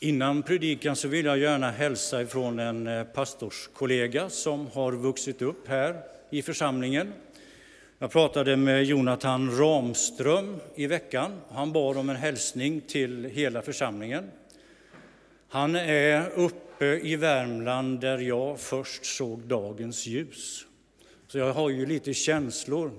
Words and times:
Innan 0.00 0.42
predikan 0.42 0.96
så 0.96 1.08
vill 1.08 1.26
jag 1.26 1.38
gärna 1.38 1.70
hälsa 1.70 2.22
ifrån 2.22 2.58
en 2.58 2.86
eh, 2.86 3.04
pastorskollega 3.04 4.30
som 4.30 4.66
har 4.66 4.92
vuxit 4.92 5.42
upp 5.42 5.68
här 5.68 6.02
i 6.30 6.42
församlingen. 6.42 7.12
Jag 7.98 8.10
pratade 8.10 8.56
med 8.56 8.84
Jonathan 8.84 9.58
Ramström 9.58 10.56
i 10.74 10.86
veckan. 10.86 11.32
Han 11.50 11.72
bad 11.72 11.96
om 11.96 12.10
en 12.10 12.16
hälsning 12.16 12.80
till 12.80 13.24
hela 13.24 13.62
församlingen. 13.62 14.30
Han 15.48 15.76
är 15.76 16.30
uppe 16.30 16.84
i 16.84 17.16
Värmland 17.16 18.00
där 18.00 18.18
jag 18.18 18.60
först 18.60 19.06
såg 19.06 19.40
dagens 19.40 20.06
ljus. 20.06 20.66
Så 21.28 21.38
jag 21.38 21.52
har 21.52 21.70
ju 21.70 21.86
lite 21.86 22.14
känslor. 22.14 22.90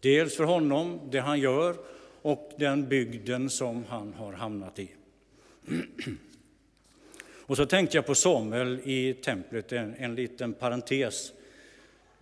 Dels 0.00 0.36
för 0.36 0.44
honom, 0.44 1.00
det 1.10 1.18
han 1.18 1.40
gör 1.40 1.76
och 2.22 2.50
den 2.58 2.88
bygden 2.88 3.50
som 3.50 3.84
han 3.88 4.14
har 4.14 4.32
hamnat 4.32 4.78
i. 4.78 4.90
Och 7.48 7.56
så 7.56 7.66
tänkte 7.66 7.96
jag 7.96 8.06
på 8.06 8.14
Samuel 8.14 8.80
i 8.84 9.14
templet, 9.14 9.72
en, 9.72 9.94
en 9.98 10.14
liten 10.14 10.52
parentes. 10.52 11.32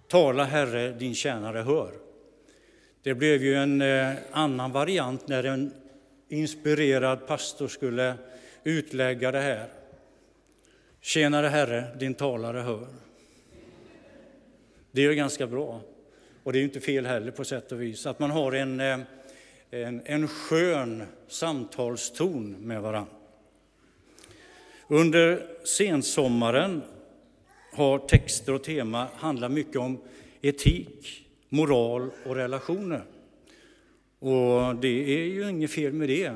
Tala 0.08 0.44
Herre, 0.44 0.92
din 0.92 1.14
tjänare 1.14 1.58
hör. 1.58 1.92
Det 3.02 3.14
blev 3.14 3.42
ju 3.42 3.54
en 3.54 3.82
eh, 3.82 4.12
annan 4.30 4.72
variant 4.72 5.28
när 5.28 5.44
en 5.44 5.72
inspirerad 6.28 7.26
pastor 7.26 7.68
skulle 7.68 8.14
utlägga 8.64 9.32
det 9.32 9.40
här. 9.40 9.68
Tjänare 11.00 11.46
Herre, 11.46 11.96
din 11.98 12.14
talare 12.14 12.58
hör. 12.58 12.86
Det 14.90 15.04
är 15.04 15.10
ju 15.10 15.14
ganska 15.14 15.46
bra. 15.46 15.80
Och 16.42 16.52
det 16.52 16.58
är 16.58 16.60
ju 16.60 16.66
inte 16.66 16.80
fel 16.80 17.06
heller 17.06 17.30
på 17.30 17.44
sätt 17.44 17.72
och 17.72 17.82
vis. 17.82 18.06
Att 18.06 18.18
man 18.18 18.30
har 18.30 18.52
en, 18.52 18.80
eh, 18.80 18.98
en, 19.70 20.02
en 20.04 20.28
skön 20.28 21.02
samtalston 21.28 22.52
med 22.52 22.82
varandra. 22.82 23.15
Under 24.88 25.46
sensommaren 25.64 26.82
har 27.72 27.98
texter 27.98 28.54
och 28.54 28.64
tema 28.64 29.08
handlat 29.14 29.50
mycket 29.50 29.76
om 29.76 29.98
etik, 30.40 31.26
moral 31.48 32.10
och 32.24 32.36
relationer. 32.36 33.02
Och 34.18 34.76
det 34.76 35.14
är 35.14 35.24
ju 35.24 35.50
inget 35.50 35.70
fel 35.70 35.92
med 35.92 36.08
det. 36.08 36.32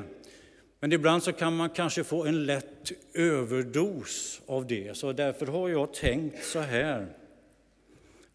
Men 0.79 0.93
ibland 0.93 1.23
så 1.23 1.31
kan 1.31 1.55
man 1.55 1.69
kanske 1.69 2.03
få 2.03 2.25
en 2.25 2.45
lätt 2.45 2.91
överdos 3.13 4.41
av 4.45 4.67
det. 4.67 4.97
Så 4.97 5.11
därför 5.11 5.45
har 5.45 5.69
jag 5.69 5.93
tänkt 5.93 6.43
så 6.43 6.59
här. 6.59 7.07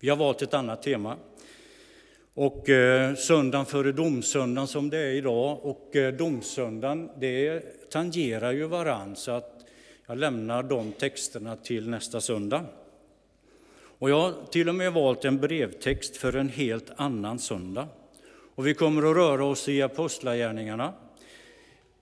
Vi 0.01 0.09
har 0.09 0.17
valt 0.17 0.43
ett 0.43 0.55
annat 0.55 0.83
tema. 0.83 1.17
Och 2.35 2.69
eh, 2.69 3.15
söndagen 3.15 3.67
före 3.67 3.93
domsöndagen 3.93 4.69
som 4.69 4.91
det 4.91 4.99
är 4.99 5.13
idag 5.13 5.59
och 5.63 5.97
eh, 5.97 6.15
domsöndagen, 6.15 7.11
det 7.19 7.61
tangerar 7.91 8.53
ju 8.53 8.65
varann. 8.65 9.17
Så 9.17 9.31
att 9.31 9.56
jag 10.07 10.19
lämnar 10.19 10.63
de 10.63 10.93
texterna 10.93 11.57
till 11.57 11.89
nästa 11.89 12.21
söndag. 12.21 12.65
Och 13.99 14.11
jag 14.11 14.21
har 14.21 14.35
till 14.51 14.69
och 14.69 14.75
med 14.75 14.93
valt 14.93 15.25
en 15.25 15.39
brevtext 15.39 16.17
för 16.17 16.37
en 16.37 16.49
helt 16.49 16.91
annan 16.97 17.39
söndag. 17.39 17.89
Och 18.55 18.67
vi 18.67 18.75
kommer 18.75 19.11
att 19.11 19.17
röra 19.17 19.45
oss 19.45 19.69
i 19.69 19.83
Apostlagärningarna. 19.83 20.93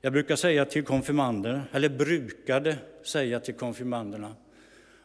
Jag 0.01 0.13
brukar 0.13 0.37
säga 0.37 0.65
till 0.65 0.85
konfirmanderna, 0.85 1.63
eller 1.73 1.89
brukade 1.89 2.77
säga 3.03 3.41
till 3.41 3.55
konfirmanderna, 3.55 4.35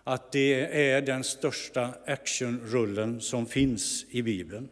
att 0.03 0.31
det 0.31 0.81
är 0.91 1.01
den 1.01 1.23
största 1.23 1.89
actionrullen 2.05 3.21
som 3.21 3.45
finns 3.45 4.05
i 4.09 4.21
Bibeln. 4.21 4.69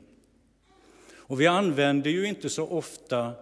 Och 1.15 1.41
vi 1.41 1.47
använder 1.47 2.09
ju 2.09 2.27
inte 2.27 2.49
så 2.49 2.67
ofta 2.67 3.33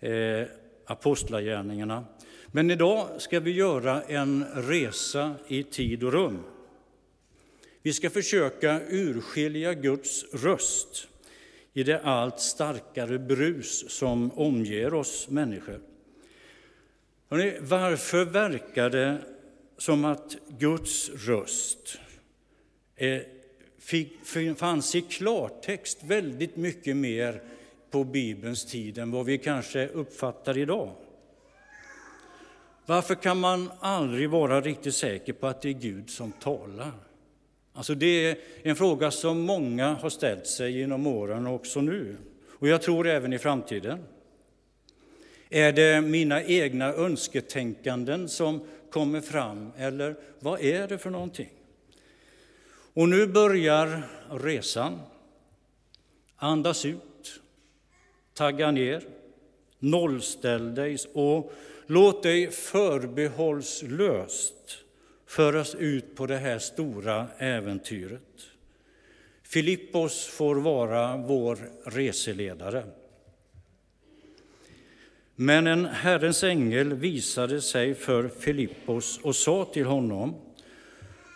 eh, 0.00 0.42
Apostlagärningarna 0.86 2.04
men 2.52 2.70
idag 2.70 3.08
ska 3.22 3.40
vi 3.40 3.50
göra 3.50 4.02
en 4.02 4.44
resa 4.54 5.34
i 5.48 5.62
tid 5.62 6.04
och 6.04 6.12
rum. 6.12 6.42
Vi 7.82 7.92
ska 7.92 8.10
försöka 8.10 8.80
urskilja 8.88 9.74
Guds 9.74 10.24
röst 10.32 11.08
i 11.72 11.82
det 11.82 12.00
allt 12.00 12.40
starkare 12.40 13.18
brus 13.18 13.90
som 13.90 14.30
omger 14.30 14.94
oss 14.94 15.28
människor. 15.28 15.80
Hörrni, 17.30 17.56
varför 17.60 18.24
verkar 18.24 18.90
det 18.90 19.18
som 19.78 20.04
att 20.04 20.36
Guds 20.58 21.10
röst 21.10 21.98
fanns 24.56 24.94
i 24.94 25.00
klartext 25.00 25.98
väldigt 26.02 26.56
mycket 26.56 26.96
mer 26.96 27.42
på 27.90 28.04
Bibelns 28.04 28.64
tid 28.64 28.98
än 28.98 29.10
vad 29.10 29.26
vi 29.26 29.38
kanske 29.38 29.88
uppfattar 29.88 30.58
idag? 30.58 30.94
Varför 32.86 33.14
kan 33.14 33.40
man 33.40 33.70
aldrig 33.80 34.30
vara 34.30 34.60
riktigt 34.60 34.94
säker 34.94 35.32
på 35.32 35.46
att 35.46 35.62
det 35.62 35.68
är 35.68 35.72
Gud 35.72 36.10
som 36.10 36.32
talar? 36.32 36.92
Alltså 37.72 37.94
det 37.94 38.06
är 38.06 38.36
en 38.62 38.76
fråga 38.76 39.10
som 39.10 39.40
många 39.40 39.94
har 39.94 40.10
ställt 40.10 40.46
sig 40.46 40.78
genom 40.78 41.06
åren, 41.06 41.46
och 41.46 41.54
också 41.54 41.80
nu. 41.80 42.16
Och 42.58 42.68
jag 42.68 42.82
tror 42.82 43.08
även 43.08 43.32
i 43.32 43.38
framtiden. 43.38 43.98
Är 45.50 45.72
det 45.72 46.00
mina 46.00 46.42
egna 46.42 46.92
önsketänkanden 46.92 48.28
som 48.28 48.66
kommer 48.90 49.20
fram, 49.20 49.72
eller 49.76 50.16
vad 50.40 50.60
är 50.60 50.88
det 50.88 50.98
för 50.98 51.10
någonting? 51.10 51.50
Och 52.94 53.08
nu 53.08 53.26
börjar 53.26 54.02
resan. 54.30 55.00
Andas 56.36 56.84
ut, 56.84 57.40
tagga 58.34 58.70
ner, 58.70 59.02
nollställ 59.90 60.74
dig 60.74 60.96
och 61.12 61.52
Låt 61.88 62.22
dig 62.22 62.50
förbehållslöst 62.50 64.78
föras 65.26 65.74
ut 65.74 66.16
på 66.16 66.26
det 66.26 66.36
här 66.36 66.58
stora 66.58 67.26
äventyret. 67.38 68.22
Filippos 69.42 70.26
får 70.26 70.56
vara 70.56 71.16
vår 71.16 71.58
reseledare. 71.84 72.84
Men 75.34 75.66
en 75.66 75.84
Herrens 75.84 76.44
ängel 76.44 76.94
visade 76.94 77.60
sig 77.60 77.94
för 77.94 78.28
Filippos 78.28 79.20
och 79.22 79.36
sa 79.36 79.64
till 79.64 79.86
honom 79.86 80.34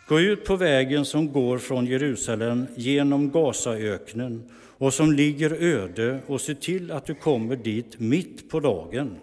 Gå 0.08 0.20
ut 0.20 0.44
på 0.44 0.56
vägen 0.56 1.04
som 1.04 1.32
går 1.32 1.58
från 1.58 1.86
Jerusalem 1.86 2.66
genom 2.76 3.30
Gazaöknen 3.30 4.50
och 4.80 4.94
som 4.94 5.12
ligger 5.12 5.50
öde 5.62 6.20
och 6.26 6.40
se 6.40 6.54
till 6.54 6.90
att 6.90 7.06
du 7.06 7.14
kommer 7.14 7.56
dit 7.56 8.00
mitt 8.00 8.50
på 8.50 8.60
dagen. 8.60 9.16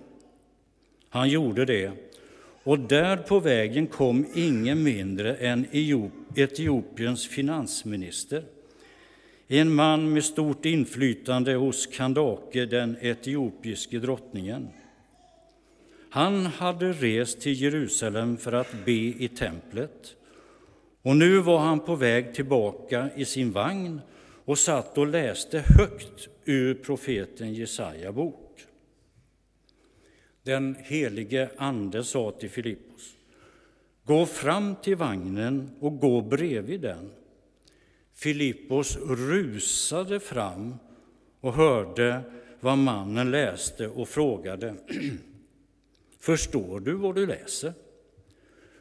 Han 1.09 1.29
gjorde 1.29 1.66
det, 1.66 1.91
och 2.63 2.79
där 2.79 3.18
på 3.18 3.40
vägen 3.40 3.88
kom 3.88 4.25
ingen 4.35 4.84
mindre 4.84 5.35
än 5.35 5.66
Etiopiens 6.35 7.28
finansminister, 7.28 8.44
en 9.47 9.75
man 9.75 10.13
med 10.13 10.23
stort 10.23 10.66
inflytande 10.66 11.53
hos 11.53 11.88
Kandake, 11.88 12.66
den 12.66 12.97
etiopiske 13.01 14.00
drottningen. 14.00 14.67
Han 16.09 16.46
hade 16.46 16.94
rest 16.94 17.41
till 17.41 17.62
Jerusalem 17.62 18.38
för 18.38 18.51
att 18.51 18.85
be 18.85 18.91
i 18.91 19.29
templet, 19.38 20.16
och 21.01 21.16
nu 21.16 21.40
var 21.40 21.59
han 21.59 21.79
på 21.79 21.96
väg 21.96 22.34
tillbaka 22.34 23.09
i 23.16 23.25
sin 23.25 23.51
vagn 23.51 24.01
och 24.47 24.59
satt 24.59 24.97
och 24.97 25.08
läste 25.08 25.59
högt 25.59 26.28
ur 26.46 26.74
profeten 26.74 27.53
Jesaja 27.53 28.12
bok. 28.12 28.66
Den 30.44 30.75
helige 30.80 31.50
Ande 31.58 32.03
sa 32.03 32.31
till 32.31 32.50
Filippos, 32.50 33.16
gå 34.03 34.25
fram 34.25 34.75
till 34.75 34.96
vagnen 34.96 35.69
och 35.80 36.00
gå 36.00 36.22
bredvid 36.22 36.81
den. 36.81 37.12
Filippos 38.13 38.97
rusade 38.97 40.19
fram 40.19 40.75
och 41.40 41.53
hörde 41.53 42.22
vad 42.59 42.78
mannen 42.78 43.31
läste 43.31 43.88
och 43.88 44.09
frågade, 44.09 44.75
förstår 46.19 46.79
du 46.79 46.94
vad 46.94 47.16
du 47.16 47.25
läser? 47.25 47.74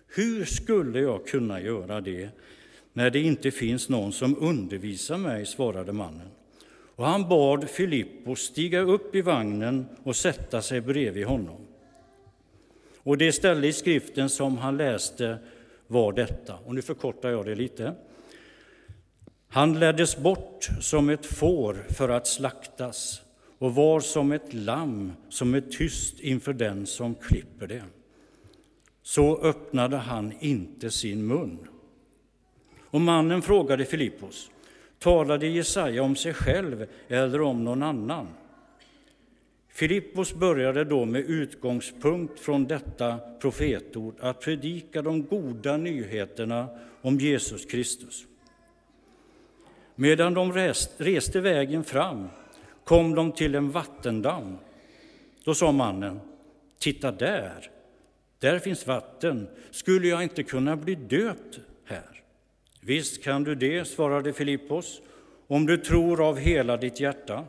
Hur 0.07 0.45
skulle 0.45 1.01
jag 1.01 1.27
kunna 1.27 1.61
göra 1.61 2.01
det 2.01 2.31
när 2.97 3.11
det 3.11 3.21
inte 3.21 3.51
finns 3.51 3.89
någon 3.89 4.13
som 4.13 4.37
undervisar 4.41 5.17
mig, 5.17 5.47
svarade 5.47 5.93
mannen. 5.93 6.29
Och 6.69 7.07
han 7.07 7.29
bad 7.29 7.71
Filippos 7.71 8.41
stiga 8.41 8.81
upp 8.81 9.15
i 9.15 9.21
vagnen 9.21 9.87
och 10.03 10.17
sätta 10.17 10.63
sig 10.63 10.81
bredvid 10.81 11.27
honom. 11.27 11.67
Och 12.99 13.19
det 13.19 13.33
ställe 13.33 13.67
i 13.67 13.73
skriften 13.73 14.29
som 14.29 14.59
han 14.59 14.77
läste 14.77 15.39
var 15.87 16.13
detta, 16.13 16.55
och 16.65 16.75
nu 16.75 16.83
förkortar 16.83 17.29
jag 17.29 17.47
det 17.47 17.55
lite. 17.55 17.95
Han 19.49 19.81
leddes 19.81 20.17
bort 20.17 20.69
som 20.81 21.11
ett 21.11 21.27
får 21.27 21.75
för 21.89 22.09
att 22.09 22.27
slaktas 22.27 23.23
och 23.59 23.75
var 23.75 24.01
som 24.01 24.33
ett 24.33 24.55
lamm 24.55 25.13
som 25.29 25.55
är 25.55 25.61
tyst 25.61 26.21
inför 26.21 26.53
den 26.53 26.87
som 26.87 27.15
klipper 27.15 27.67
det. 27.67 27.85
Så 29.03 29.39
öppnade 29.39 29.97
han 29.97 30.33
inte 30.41 30.91
sin 30.91 31.27
mun. 31.27 31.69
Och 32.97 33.03
mannen 33.03 33.43
frågade 33.43 33.85
Filippos, 33.85 34.51
talade 34.99 35.47
Jesaja 35.47 36.03
om 36.03 36.17
sig 36.17 36.35
själv 36.35 36.87
eller 37.09 37.41
om 37.41 37.65
någon 37.65 37.83
annan? 37.83 38.29
Filippos 39.69 40.35
började 40.35 40.85
då 40.85 41.05
med 41.05 41.21
utgångspunkt 41.21 42.41
från 42.41 42.65
detta 42.65 43.19
profetord 43.41 44.15
att 44.21 44.41
predika 44.41 45.03
de 45.03 45.23
goda 45.23 45.77
nyheterna 45.77 46.69
om 47.03 47.19
Jesus 47.19 47.65
Kristus. 47.65 48.27
Medan 49.95 50.35
de 50.35 50.53
reste 50.99 51.41
vägen 51.41 51.85
fram 51.85 52.29
kom 52.85 53.15
de 53.15 53.33
till 53.33 53.55
en 53.55 53.71
vattendamm. 53.71 54.59
Då 55.45 55.55
sa 55.55 55.73
mannen, 55.73 56.21
titta 56.79 57.13
där, 57.13 57.71
där 58.39 58.59
finns 58.59 58.87
vatten. 58.87 59.49
Skulle 59.71 60.09
jag 60.09 60.23
inte 60.23 60.43
kunna 60.43 60.77
bli 60.77 60.95
döpt 60.95 61.59
här? 61.85 62.17
Visst 62.87 63.23
kan 63.23 63.44
du 63.44 63.55
det, 63.55 63.85
svarade 63.85 64.33
Filippos, 64.33 65.00
om 65.47 65.67
du 65.67 65.77
tror 65.77 66.29
av 66.29 66.37
hela 66.37 66.77
ditt 66.77 67.00
hjärta. 67.00 67.44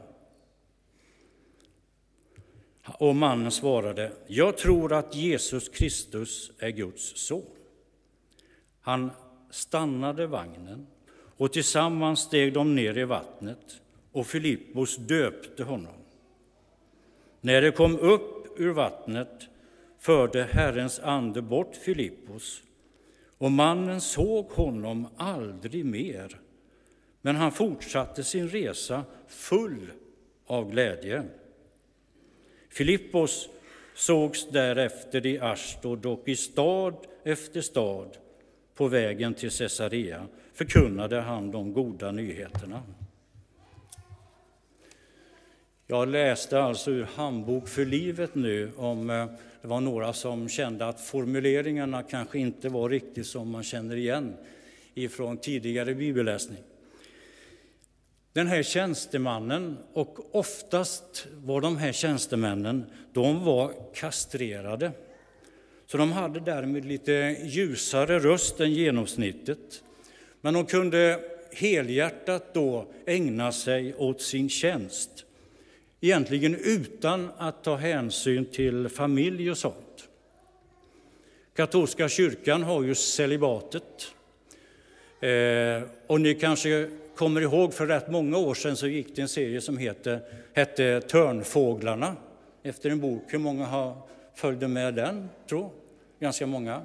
Och 2.85 3.15
mannen 3.15 3.51
svarade, 3.51 4.11
jag 4.27 4.57
tror 4.57 4.93
att 4.93 5.15
Jesus 5.15 5.69
Kristus 5.69 6.51
är 6.59 6.69
Guds 6.69 7.17
son. 7.27 7.45
Han 8.81 9.11
stannade 9.49 10.27
vagnen 10.27 10.87
och 11.37 11.53
tillsammans 11.53 12.19
steg 12.19 12.53
de 12.53 12.75
ner 12.75 12.97
i 12.97 13.03
vattnet 13.03 13.81
och 14.11 14.27
Filippos 14.27 14.97
döpte 14.97 15.63
honom. 15.63 15.95
När 17.41 17.61
de 17.61 17.71
kom 17.71 17.99
upp 17.99 18.59
ur 18.59 18.69
vattnet 18.69 19.47
förde 19.99 20.43
Herrens 20.43 20.99
ande 20.99 21.41
bort 21.41 21.75
Filippos 21.75 22.61
och 23.37 23.51
mannen 23.51 24.01
såg 24.01 24.45
honom 24.45 25.07
aldrig 25.17 25.85
mer. 25.85 26.39
Men 27.21 27.35
han 27.35 27.51
fortsatte 27.51 28.23
sin 28.23 28.49
resa 28.49 29.03
full 29.27 29.91
av 30.45 30.71
glädje. 30.71 31.23
Filippos 32.69 33.49
sågs 33.95 34.49
därefter 34.49 35.25
i 35.25 35.39
Ashdod 35.39 36.05
och 36.05 36.27
i 36.27 36.35
stad 36.35 36.95
efter 37.23 37.61
stad 37.61 38.17
på 38.75 38.87
vägen 38.87 39.33
till 39.33 39.51
Caesarea 39.51 40.27
förkunnade 40.53 41.21
han 41.21 41.51
de 41.51 41.73
goda 41.73 42.11
nyheterna. 42.11 42.83
Jag 45.87 46.07
läste 46.07 46.61
alltså 46.61 46.91
ur 46.91 47.07
Handbok 47.15 47.67
för 47.67 47.85
livet 47.85 48.35
nu 48.35 48.71
om 48.77 49.09
eh, 49.09 49.27
det 49.67 49.71
var 49.71 49.81
några 49.81 50.13
som 50.13 50.49
kände 50.49 50.87
att 50.87 51.01
formuleringarna 51.01 52.03
kanske 52.03 52.39
inte 52.39 52.69
var 52.69 52.89
riktigt 52.89 53.27
som 53.27 53.49
man 53.49 53.63
känner 53.63 53.95
igen 53.95 54.33
ifrån 54.93 55.37
tidigare 55.37 55.95
bibelläsning. 55.95 56.59
Den 58.33 58.47
här 58.47 58.63
tjänstemannen, 58.63 59.77
och 59.93 60.35
oftast 60.35 61.27
var 61.33 61.61
de 61.61 61.77
här 61.77 61.91
tjänstemännen, 61.91 62.85
de 63.13 63.45
var 63.45 63.73
kastrerade. 63.95 64.91
Så 65.85 65.97
de 65.97 66.11
hade 66.11 66.39
därmed 66.39 66.85
lite 66.85 67.37
ljusare 67.43 68.19
röst 68.19 68.59
än 68.59 68.73
genomsnittet. 68.73 69.83
Men 70.41 70.53
de 70.53 70.65
kunde 70.65 71.19
helhjärtat 71.51 72.53
då 72.53 72.87
ägna 73.05 73.51
sig 73.51 73.95
åt 73.95 74.21
sin 74.21 74.49
tjänst 74.49 75.25
egentligen 76.01 76.55
utan 76.55 77.29
att 77.37 77.63
ta 77.63 77.75
hänsyn 77.75 78.45
till 78.45 78.89
familj 78.89 79.51
och 79.51 79.57
sånt. 79.57 80.09
Katolska 81.55 82.09
kyrkan 82.09 82.63
har 82.63 82.83
ju 82.83 82.95
celibatet. 82.95 84.13
Eh, 85.21 85.89
och 86.07 86.21
ni 86.21 86.35
kanske 86.35 86.89
kommer 87.15 87.41
ihåg, 87.41 87.73
för 87.73 87.87
rätt 87.87 88.11
många 88.11 88.37
år 88.37 88.53
sedan 88.53 88.75
så 88.75 88.87
gick 88.87 89.15
det 89.15 89.21
en 89.21 89.27
serie 89.27 89.61
som 89.61 89.77
hette, 89.77 90.19
hette 90.53 91.01
Törnfåglarna, 91.01 92.15
efter 92.63 92.89
en 92.89 92.99
bok. 92.99 93.23
Hur 93.27 93.39
många 93.39 93.65
har 93.65 93.97
följde 94.35 94.67
med 94.67 94.93
den, 94.93 95.29
tror 95.49 95.69
Ganska 96.19 96.47
många. 96.47 96.81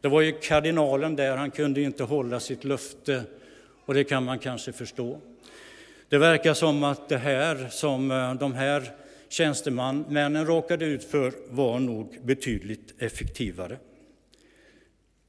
Det 0.00 0.08
var 0.08 0.20
ju 0.20 0.32
kardinalen 0.32 1.16
där, 1.16 1.36
han 1.36 1.50
kunde 1.50 1.82
inte 1.82 2.04
hålla 2.04 2.40
sitt 2.40 2.64
löfte, 2.64 3.22
och 3.86 3.94
det 3.94 4.04
kan 4.04 4.24
man 4.24 4.38
kanske 4.38 4.72
förstå. 4.72 5.20
Det 6.10 6.18
verkar 6.18 6.54
som 6.54 6.84
att 6.84 7.08
det 7.08 7.18
här 7.18 7.68
som 7.70 8.10
eh, 8.10 8.34
de 8.34 8.54
här 8.54 8.92
tjänstemännen 9.28 10.46
råkade 10.46 10.84
ut 10.84 11.04
för 11.04 11.32
var 11.48 11.78
nog 11.78 12.18
betydligt 12.22 13.02
effektivare. 13.02 13.76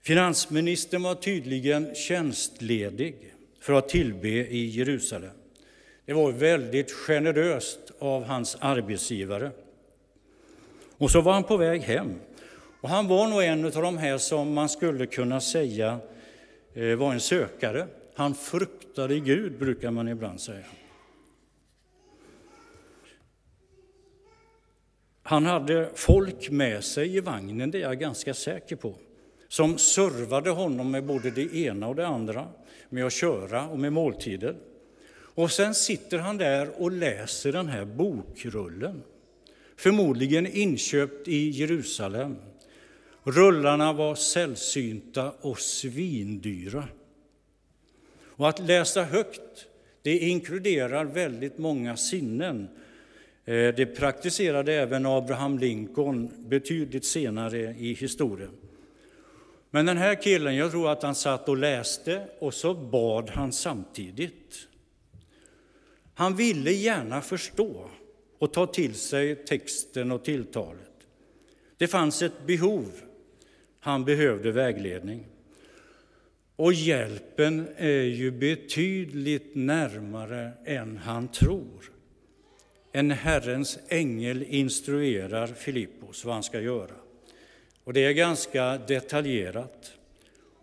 Finansministern 0.03 1.03
var 1.03 1.15
tydligen 1.15 1.95
tjänstledig 1.95 3.15
för 3.59 3.73
att 3.73 3.89
tillbe 3.89 4.27
i 4.27 4.65
Jerusalem. 4.65 5.31
Det 6.05 6.13
var 6.13 6.31
väldigt 6.31 6.91
generöst 6.91 7.79
av 7.99 8.23
hans 8.23 8.57
arbetsgivare. 8.59 9.51
Och 10.97 11.11
så 11.11 11.21
var 11.21 11.33
han 11.33 11.43
på 11.43 11.57
väg 11.57 11.81
hem. 11.81 12.19
Och 12.81 12.89
han 12.89 13.07
var 13.07 13.27
nog 13.27 13.43
en 13.43 13.65
av 13.65 13.71
de 13.71 13.97
här 13.97 14.17
som 14.17 14.53
man 14.53 14.69
skulle 14.69 15.05
kunna 15.05 15.41
säga 15.41 15.99
eh, 16.73 16.95
var 16.95 17.13
en 17.13 17.19
sökare. 17.19 17.87
Han 18.13 18.35
fruktade 18.35 19.19
Gud, 19.19 19.59
brukar 19.59 19.91
man 19.91 20.07
ibland 20.07 20.41
säga. 20.41 20.65
Han 25.23 25.45
hade 25.45 25.89
folk 25.95 26.49
med 26.49 26.83
sig 26.83 27.15
i 27.15 27.19
vagnen, 27.19 27.71
det 27.71 27.77
är 27.77 27.81
jag 27.81 27.99
ganska 27.99 28.33
säker 28.33 28.75
på, 28.75 28.95
som 29.47 29.77
servade 29.77 30.49
honom 30.49 30.91
med 30.91 31.05
både 31.05 31.31
det 31.31 31.55
ena 31.55 31.87
och 31.87 31.95
det 31.95 32.07
andra, 32.07 32.47
med 32.89 33.05
att 33.05 33.13
köra 33.13 33.67
och 33.67 33.79
med 33.79 33.93
måltider. 33.93 34.55
Och 35.13 35.51
sen 35.51 35.75
sitter 35.75 36.17
han 36.17 36.37
där 36.37 36.81
och 36.81 36.91
läser 36.91 37.51
den 37.51 37.67
här 37.67 37.85
bokrullen, 37.85 39.03
förmodligen 39.75 40.47
inköpt 40.47 41.27
i 41.27 41.49
Jerusalem. 41.49 42.35
Rullarna 43.23 43.93
var 43.93 44.15
sällsynta 44.15 45.31
och 45.41 45.59
svindyra. 45.59 46.87
Och 48.35 48.49
att 48.49 48.59
läsa 48.59 49.03
högt, 49.03 49.67
det 50.01 50.17
inkluderar 50.17 51.05
väldigt 51.05 51.57
många 51.57 51.97
sinnen. 51.97 52.67
Eh, 53.45 53.53
det 53.53 53.85
praktiserade 53.85 54.73
även 54.73 55.05
Abraham 55.05 55.59
Lincoln 55.59 56.31
betydligt 56.37 57.05
senare 57.05 57.59
i 57.59 57.93
historien. 57.93 58.51
Men 59.69 59.85
den 59.85 59.97
här 59.97 60.15
killen, 60.15 60.55
jag 60.55 60.71
tror 60.71 60.91
att 60.91 61.03
han 61.03 61.15
satt 61.15 61.49
och 61.49 61.57
läste 61.57 62.27
och 62.39 62.53
så 62.53 62.73
bad 62.73 63.29
han 63.29 63.51
samtidigt. 63.51 64.67
Han 66.13 66.35
ville 66.35 66.71
gärna 66.71 67.21
förstå 67.21 67.89
och 68.39 68.53
ta 68.53 68.65
till 68.65 68.93
sig 68.93 69.35
texten 69.35 70.11
och 70.11 70.23
tilltalet. 70.23 70.91
Det 71.77 71.87
fanns 71.87 72.21
ett 72.21 72.45
behov. 72.47 72.91
Han 73.79 74.05
behövde 74.05 74.51
vägledning. 74.51 75.27
Och 76.61 76.73
hjälpen 76.73 77.67
är 77.77 78.03
ju 78.03 78.31
betydligt 78.31 79.55
närmare 79.55 80.51
än 80.65 80.97
han 80.97 81.27
tror. 81.27 81.91
En 82.91 83.11
Herrens 83.11 83.79
ängel 83.89 84.43
instruerar 84.43 85.47
Filippos 85.47 86.25
vad 86.25 86.33
han 86.33 86.43
ska 86.43 86.59
göra. 86.59 86.93
Och 87.83 87.93
det 87.93 88.05
är 88.05 88.11
ganska 88.11 88.77
detaljerat. 88.77 89.93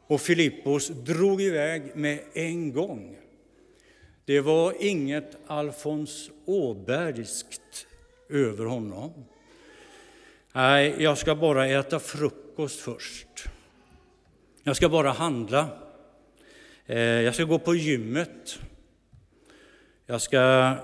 Och 0.07 0.21
Filippos 0.21 0.88
drog 0.88 1.43
iväg 1.43 1.83
med 1.95 2.21
en 2.33 2.73
gång. 2.73 3.17
Det 4.25 4.40
var 4.40 4.75
inget 4.81 5.37
Alfons 5.47 6.31
Åbergskt 6.45 7.87
över 8.28 8.64
honom. 8.64 9.12
Nej, 10.52 10.95
jag 10.99 11.19
ska 11.19 11.35
bara 11.35 11.67
äta 11.67 12.00
frukost 12.00 12.81
först. 12.81 13.45
Jag 14.62 14.76
ska 14.76 14.88
bara 14.88 15.11
handla. 15.11 15.88
Eh, 16.90 16.99
jag 17.00 17.35
ska 17.35 17.45
gå 17.45 17.59
på 17.59 17.75
gymmet. 17.75 18.59
Jag 20.07 20.21
ska 20.21 20.75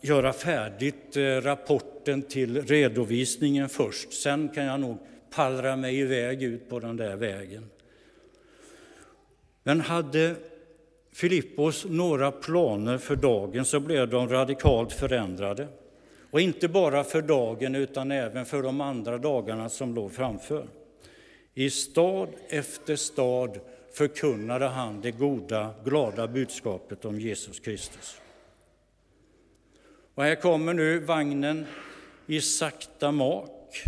göra 0.00 0.32
färdigt 0.32 1.16
eh, 1.16 1.22
rapporten 1.22 2.22
till 2.22 2.62
redovisningen 2.62 3.68
först. 3.68 4.12
Sen 4.12 4.48
kan 4.48 4.64
jag 4.64 4.80
nog 4.80 4.98
pallra 5.30 5.76
mig 5.76 5.98
iväg 5.98 6.42
ut 6.42 6.68
på 6.68 6.80
den 6.80 6.96
där 6.96 7.16
vägen. 7.16 7.70
Men 9.62 9.80
hade 9.80 10.34
Filippos 11.12 11.84
några 11.88 12.32
planer 12.32 12.98
för 12.98 13.16
dagen 13.16 13.64
så 13.64 13.80
blev 13.80 14.08
de 14.08 14.28
radikalt 14.28 14.92
förändrade. 14.92 15.68
Och 16.30 16.40
inte 16.40 16.68
bara 16.68 17.04
för 17.04 17.22
dagen 17.22 17.74
utan 17.74 18.10
även 18.10 18.46
för 18.46 18.62
de 18.62 18.80
andra 18.80 19.18
dagarna 19.18 19.68
som 19.68 19.94
låg 19.94 20.12
framför. 20.12 20.66
I 21.54 21.70
stad 21.70 22.28
efter 22.48 22.96
stad 22.96 23.60
förkunnade 23.98 24.66
han 24.66 25.00
det 25.00 25.10
goda, 25.10 25.74
glada 25.84 26.28
budskapet 26.28 27.04
om 27.04 27.20
Jesus 27.20 27.60
Kristus. 27.60 28.20
Och 30.14 30.24
här 30.24 30.34
kommer 30.34 30.74
nu 30.74 30.98
vagnen 30.98 31.66
i 32.26 32.40
sakta 32.40 33.12
mak. 33.12 33.84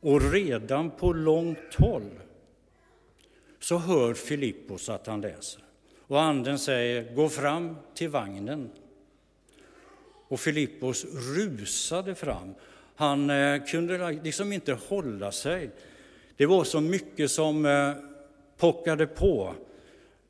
Och 0.00 0.32
redan 0.32 0.90
på 0.90 1.12
långt 1.12 1.74
håll 1.74 2.10
så 3.60 3.78
hör 3.78 4.14
Filippos 4.14 4.88
att 4.88 5.06
han 5.06 5.20
läser. 5.20 5.62
Och 6.06 6.22
anden 6.22 6.58
säger, 6.58 7.14
gå 7.14 7.28
fram 7.28 7.76
till 7.94 8.08
vagnen. 8.08 8.70
och 10.28 10.40
Filippos 10.40 11.04
rusade 11.36 12.14
fram. 12.14 12.54
Han 12.96 13.30
eh, 13.30 13.64
kunde 13.64 14.12
liksom 14.12 14.52
inte 14.52 14.72
hålla 14.72 15.32
sig. 15.32 15.70
Det 16.36 16.46
var 16.46 16.64
så 16.64 16.80
mycket 16.80 17.30
som 17.30 17.66
eh, 17.66 18.11
pockade 18.62 19.06
på. 19.06 19.54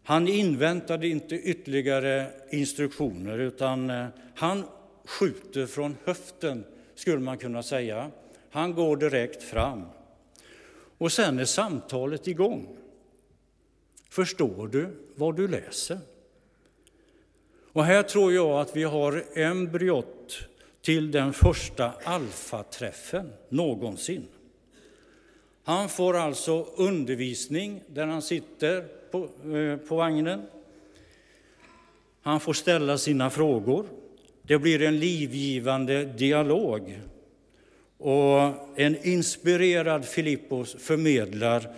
Han 0.03 0.29
inväntade 0.29 1.09
inte 1.09 1.35
ytterligare 1.35 2.27
instruktioner 2.51 3.39
utan 3.39 3.91
eh, 3.91 4.07
han 4.35 4.65
skjuter 5.05 5.67
från 5.67 5.97
höften, 6.05 6.65
skulle 6.95 7.19
man 7.19 7.39
kunna 7.39 7.63
säga. 7.63 8.11
Han 8.51 8.75
går 8.75 8.97
direkt 8.97 9.43
fram. 9.43 9.85
Och 10.99 11.13
sen 11.13 11.39
är 11.39 11.45
samtalet 11.45 12.29
igång. 12.29 12.77
Förstår 14.11 14.69
du 14.69 14.89
vad 15.15 15.37
du 15.37 15.49
läser? 15.49 15.99
Och 17.73 17.85
här 17.85 18.03
tror 18.03 18.33
jag 18.33 18.61
att 18.61 18.77
vi 18.77 18.83
har 18.83 19.25
embryot 19.35 20.39
till 20.83 21.11
den 21.11 21.33
första 21.33 21.93
alfaträffen 22.05 23.33
någonsin. 23.49 24.29
Han 25.65 25.89
får 25.89 26.17
alltså 26.17 26.67
undervisning 26.77 27.83
där 27.87 28.07
han 28.07 28.23
sitter 28.23 28.85
på, 29.11 29.29
eh, 29.57 29.77
på 29.77 29.97
vagnen. 29.97 30.43
Han 32.23 32.41
får 32.41 32.53
ställa 32.53 32.99
sina 32.99 33.31
frågor. 33.31 33.87
Det 34.43 34.59
blir 34.59 34.83
en 34.83 34.99
livgivande 34.99 36.05
dialog. 36.05 37.01
Och 37.99 38.41
en 38.77 39.07
inspirerad 39.07 40.05
Filippos 40.05 40.77
förmedlar 40.79 41.75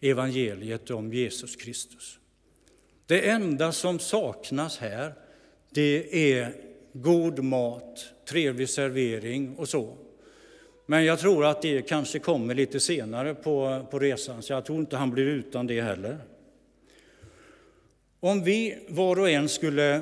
evangeliet 0.00 0.90
om 0.90 1.12
Jesus 1.12 1.56
Kristus. 1.56 2.18
Det 3.06 3.28
enda 3.28 3.72
som 3.72 3.98
saknas 3.98 4.78
här, 4.78 5.14
det 5.70 6.32
är 6.32 6.54
god 6.92 7.44
mat, 7.44 8.06
trevlig 8.28 8.68
servering 8.68 9.56
och 9.56 9.68
så. 9.68 9.96
Men 10.90 11.04
jag 11.04 11.18
tror 11.18 11.44
att 11.44 11.62
det 11.62 11.82
kanske 11.82 12.18
kommer 12.18 12.54
lite 12.54 12.80
senare 12.80 13.34
på, 13.34 13.86
på 13.90 13.98
resan, 13.98 14.42
så 14.42 14.52
jag 14.52 14.64
tror 14.64 14.80
inte 14.80 14.96
han 14.96 15.10
blir 15.10 15.26
utan 15.26 15.66
det 15.66 15.80
heller. 15.80 16.18
Om 18.20 18.44
vi 18.44 18.78
var 18.88 19.18
och 19.18 19.30
en 19.30 19.48
skulle 19.48 20.00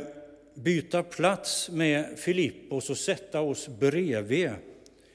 byta 0.55 1.03
plats 1.03 1.71
med 1.71 2.19
Filippos 2.19 2.91
och 2.91 2.97
sätta 2.97 3.41
oss 3.41 3.69
bredvid 3.69 4.51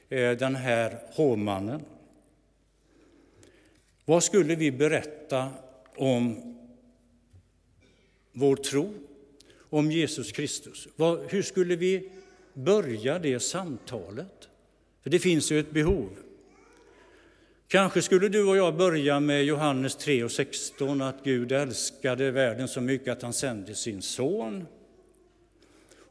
eh, 0.09 0.31
den 0.31 0.55
här 0.55 0.97
hovmannen. 1.13 1.81
Vad 4.05 4.23
skulle 4.23 4.55
vi 4.55 4.71
berätta 4.71 5.49
om 5.95 6.55
vår 8.31 8.55
tro, 8.55 8.93
om 9.69 9.91
Jesus 9.91 10.31
Kristus? 10.31 10.87
Hur 11.29 11.41
skulle 11.41 11.75
vi 11.75 12.11
börja 12.53 13.19
det 13.19 13.39
samtalet? 13.39 14.50
För 15.03 15.09
det 15.09 15.19
finns 15.19 15.51
ju 15.51 15.59
ett 15.59 15.71
behov. 15.71 16.09
Kanske 17.67 18.01
skulle 18.01 18.29
du 18.29 18.47
och 18.47 18.57
jag 18.57 18.77
börja 18.77 19.19
med 19.19 19.43
Johannes 19.43 19.95
3 19.95 20.23
och 20.23 20.31
16, 20.31 21.01
att 21.01 21.23
Gud 21.23 21.51
älskade 21.51 22.31
världen 22.31 22.67
så 22.67 22.81
mycket 22.81 23.07
att 23.07 23.21
han 23.21 23.33
sände 23.33 23.75
sin 23.75 24.01
son. 24.01 24.65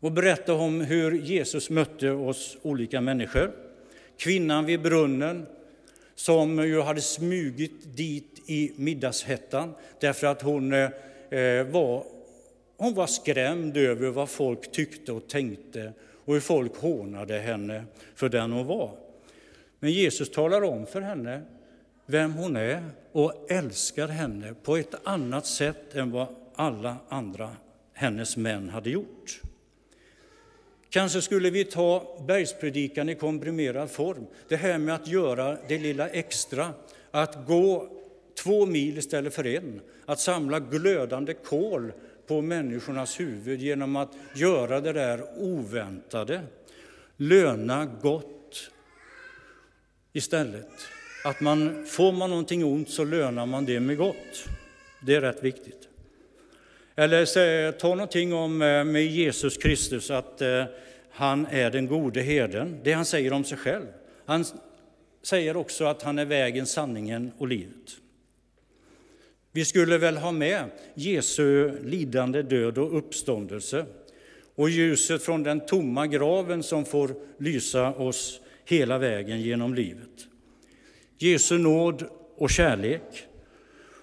Och 0.01 0.13
berätta 0.13 0.55
om 0.55 0.81
hur 0.81 1.13
Jesus 1.13 1.71
mötte 1.71 2.11
oss 2.11 2.57
olika 2.63 3.01
människor. 3.01 3.53
Kvinnan 4.17 4.67
vid 4.67 4.83
brunnen, 4.83 5.47
som 6.15 6.59
ju 6.59 6.81
hade 6.81 7.01
smugit 7.01 7.97
dit 7.97 8.43
i 8.47 8.73
middagshettan 8.77 9.75
därför 10.01 10.27
att 10.27 10.43
hon 10.43 10.73
eh, 10.73 10.91
var, 11.71 12.05
hon 12.77 12.95
var 12.95 13.07
skrämd 13.07 13.77
över 13.77 14.11
vad 14.11 14.29
folk 14.29 14.73
tyckte 14.73 15.13
och 15.13 15.29
tänkte 15.29 15.93
och 16.31 16.35
hur 16.35 16.41
folk 16.41 16.77
hånade 16.77 17.39
henne 17.39 17.85
för 18.15 18.29
den 18.29 18.53
hon 18.53 18.67
var. 18.67 18.91
Men 19.79 19.93
Jesus 19.93 20.31
talar 20.31 20.63
om 20.63 20.87
för 20.87 21.01
henne 21.01 21.43
vem 22.07 22.33
hon 22.33 22.57
är 22.57 22.85
och 23.13 23.51
älskar 23.51 24.09
henne 24.09 24.55
på 24.63 24.77
ett 24.77 24.95
annat 25.05 25.47
sätt 25.47 25.95
än 25.95 26.11
vad 26.11 26.27
alla 26.55 26.97
andra 27.09 27.51
hennes 27.93 28.37
män 28.37 28.69
hade 28.69 28.91
gjort. 28.91 29.41
Kanske 30.91 31.23
skulle 31.23 31.51
vi 31.51 31.65
ta 31.65 32.19
bergspredikan 32.29 33.09
i 33.09 33.15
komprimerad 33.15 33.91
form. 33.91 34.27
Det 34.49 34.57
här 34.57 34.79
med 34.79 34.95
att 34.95 35.09
göra 35.09 35.59
det 35.69 35.79
lilla 35.79 36.09
extra, 36.09 36.75
att 37.11 37.47
gå 37.47 37.89
två 38.43 38.67
mil 38.67 38.99
istället 38.99 39.35
för 39.35 39.47
en, 39.47 39.81
att 40.07 40.21
samla 40.21 40.61
glödande 40.61 41.35
kol 41.35 41.93
på 42.31 42.41
människornas 42.41 43.21
huvud 43.21 43.61
genom 43.61 43.97
att 43.97 44.13
göra 44.35 44.81
det 44.81 44.93
där 44.93 45.25
oväntade. 45.37 46.41
Löna 47.17 47.87
gott 48.03 48.71
istället. 50.13 50.69
Att 51.25 51.41
man, 51.41 51.87
får 51.87 52.13
man 52.13 52.31
någonting 52.31 52.65
ont 52.65 52.91
så 52.91 53.05
lönar 53.05 53.47
man 53.47 53.65
det 53.65 53.81
med 53.81 53.97
gott. 53.97 54.45
Det 55.07 55.15
är 55.15 55.21
rätt 55.21 55.43
viktigt. 55.43 55.89
Eller 56.97 57.73
ta 57.73 57.89
någonting 57.89 58.35
om 58.35 58.63
eh, 58.63 58.85
med 58.85 59.07
Jesus 59.07 59.57
Kristus, 59.57 60.11
att 60.11 60.41
eh, 60.41 60.65
han 61.11 61.47
är 61.47 61.71
den 61.71 61.87
gode 61.87 62.21
herden. 62.21 62.81
Det 62.83 62.93
han 62.93 63.05
säger 63.05 63.33
om 63.33 63.45
sig 63.45 63.59
själv. 63.59 63.87
Han 64.27 64.45
säger 65.23 65.57
också 65.57 65.85
att 65.85 66.03
han 66.03 66.19
är 66.19 66.25
vägen, 66.25 66.67
sanningen 66.67 67.33
och 67.39 67.49
livet. 67.49 68.01
Vi 69.53 69.65
skulle 69.65 69.99
väl 69.99 70.17
ha 70.17 70.33
med 70.33 70.71
Jesu 70.95 71.73
lidande, 71.85 72.43
död 72.43 72.79
och 72.79 72.99
uppståndelse 72.99 73.87
och 74.55 74.71
ljuset 74.71 75.23
från 75.23 75.43
den 75.43 75.67
tomma 75.67 76.07
graven 76.07 76.63
som 76.63 76.85
får 76.85 77.15
lysa 77.39 77.95
oss 77.95 78.41
hela 78.65 78.99
vägen 78.99 79.41
genom 79.41 79.75
livet. 79.75 80.27
Jesu 81.19 81.59
nåd 81.59 82.05
och 82.37 82.51
kärlek 82.51 83.27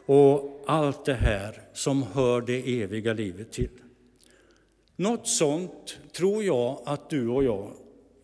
och 0.06 0.64
allt 0.68 1.06
det 1.06 1.14
här 1.14 1.62
som 1.74 2.04
hör 2.04 2.42
det 2.42 2.82
eviga 2.82 3.14
livet 3.14 3.52
till. 3.52 3.70
Något 4.96 5.28
sånt 5.28 5.98
tror 6.12 6.44
jag 6.44 6.82
att 6.86 7.10
du 7.10 7.28
och 7.28 7.44
jag 7.44 7.72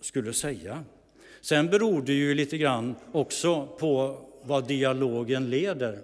skulle 0.02 0.34
säga. 0.34 0.84
Sen 1.42 1.68
beror 1.68 2.02
det 2.02 2.14
ju 2.14 2.34
lite 2.36 2.58
grann 2.58 2.96
också 3.12 3.68
på 3.80 4.18
vad 4.44 4.68
dialogen 4.68 5.50
leder. 5.50 6.00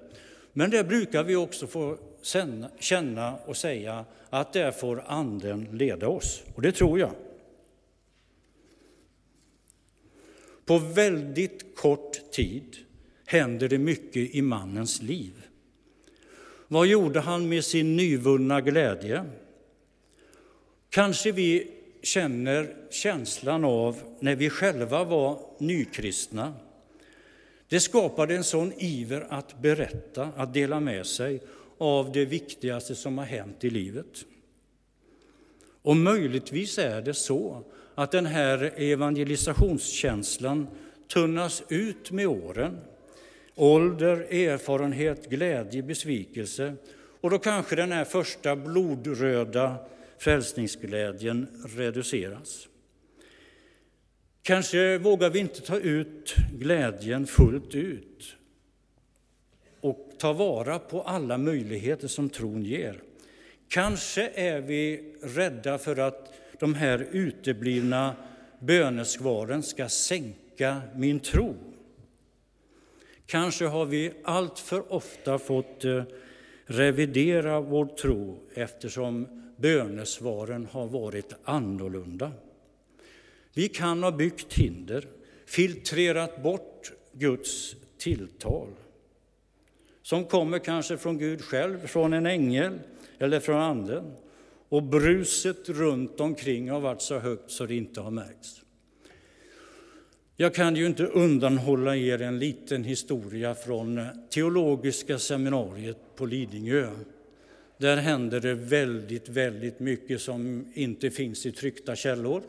Men 0.53 0.70
det 0.70 0.84
brukar 0.84 1.24
vi 1.24 1.36
också 1.36 1.68
få 1.68 1.98
känna 2.79 3.38
och 3.46 3.58
säga 3.58 4.06
att 4.29 4.53
där 4.53 4.72
får 4.72 5.03
Anden 5.08 5.68
leda 5.72 6.08
oss, 6.08 6.44
och 6.56 6.62
det 6.62 6.72
tror 6.72 7.00
jag. 7.00 7.12
På 10.65 10.77
väldigt 10.77 11.75
kort 11.75 12.32
tid 12.32 12.77
händer 13.25 13.70
det 13.70 13.77
mycket 13.77 14.36
i 14.36 14.41
mannens 14.41 15.01
liv. 15.01 15.34
Vad 16.68 16.88
gjorde 16.88 17.20
han 17.20 17.50
med 17.50 17.65
sin 17.65 17.96
nyvunna 17.96 18.62
glädje? 18.62 19.25
Kanske 20.89 21.32
vi 21.32 21.72
känner 22.01 22.75
känslan 22.89 23.65
av 23.65 23.98
när 24.20 24.36
vi 24.36 24.50
själva 24.50 25.03
var 25.03 25.39
nykristna 25.58 26.53
det 27.70 27.80
skapade 27.80 28.36
en 28.36 28.44
sån 28.44 28.74
iver 28.78 29.28
att 29.30 29.62
berätta, 29.62 30.30
att 30.36 30.54
dela 30.54 30.80
med 30.80 31.06
sig 31.06 31.42
av 31.78 32.12
det 32.12 32.26
viktigaste 32.26 32.96
som 32.96 33.18
har 33.18 33.26
hänt 33.26 33.64
i 33.64 33.70
livet. 33.70 34.26
Och 35.82 35.98
möjligtvis 35.98 36.78
är 36.78 37.02
det 37.02 37.14
så 37.14 37.64
att 37.96 38.12
den 38.12 38.26
här 38.26 38.74
evangelisationskänslan 38.76 40.68
tunnas 41.08 41.64
ut 41.70 42.12
med 42.12 42.28
åren. 42.28 42.78
Ålder, 43.56 44.34
erfarenhet, 44.34 45.30
glädje, 45.30 45.84
besvikelse 45.84 46.76
och 47.22 47.30
då 47.30 47.40
kanske 47.40 47.76
den 47.76 47.92
här 47.92 48.06
första 48.06 48.56
blodröda 48.56 49.76
frälsningsglädjen 50.18 51.48
reduceras. 51.78 52.69
Kanske 54.43 54.98
vågar 54.98 55.29
vi 55.29 55.39
inte 55.39 55.62
ta 55.62 55.77
ut 55.77 56.36
glädjen 56.53 57.27
fullt 57.27 57.75
ut 57.75 58.36
och 59.81 60.12
ta 60.17 60.34
vara 60.34 60.79
på 60.79 61.01
alla 61.01 61.38
möjligheter 61.38 62.08
som 62.08 62.29
tron 62.29 62.65
ger. 62.65 63.01
Kanske 63.67 64.29
är 64.29 64.62
vi 64.62 65.13
rädda 65.22 65.77
för 65.77 65.98
att 66.00 66.34
de 66.60 66.75
här 66.75 67.08
uteblivna 67.12 68.15
bönesvaren 68.60 69.63
ska 69.63 69.89
sänka 69.89 70.81
min 70.96 71.19
tro. 71.19 71.55
Kanske 73.25 73.65
har 73.65 73.86
vi 73.86 74.12
allt 74.24 74.60
för 74.60 74.93
ofta 74.93 75.39
fått 75.39 75.86
eh, 75.86 76.03
revidera 76.65 77.62
vår 77.62 77.86
tro 77.86 78.39
eftersom 78.53 79.27
bönesvaren 79.58 80.67
har 80.72 80.88
varit 80.88 81.34
annorlunda. 81.43 82.31
Vi 83.60 83.68
kan 83.68 84.04
ha 84.04 84.12
byggt 84.12 84.54
hinder, 84.54 85.08
filtrerat 85.46 86.44
bort 86.44 86.92
Guds 87.13 87.75
tilltal 87.98 88.68
som 90.01 90.25
kommer 90.25 90.60
kanske 90.60 90.98
från 90.98 91.18
Gud 91.18 91.42
själv, 91.42 91.88
från 91.88 92.13
en 92.13 92.25
ängel 92.25 92.80
eller 93.18 93.39
från 93.39 93.62
Anden. 93.62 94.12
och 94.70 94.84
bruset 94.84 95.70
runt 95.70 96.20
omkring 96.20 96.70
har 96.70 96.80
varit 96.80 97.01
så 97.01 97.20
högt 97.20 97.51
så 97.51 97.66
det 97.66 97.75
inte 97.75 98.01
har 98.01 98.12
märkts. 98.12 98.62
Jag 100.36 100.56
kan 100.56 100.75
ju 100.75 100.86
inte 100.86 101.06
undanhålla 101.06 101.96
er 101.96 102.22
en 102.22 102.39
liten 102.39 102.84
historia 102.84 103.56
från 103.56 104.08
teologiska 104.30 105.20
seminariet 105.20 105.98
på 106.16 106.25
Lidingö. 106.25 106.89
Där 107.78 107.98
händer 107.98 108.39
det 108.39 108.54
väldigt, 108.54 109.30
väldigt 109.30 109.80
mycket 109.80 110.22
som 110.22 110.72
inte 110.74 111.12
finns 111.12 111.46
i 111.46 111.51
tryckta 111.51 111.96
källor. 111.96 112.44